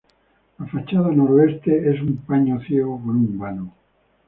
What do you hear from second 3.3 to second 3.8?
vano.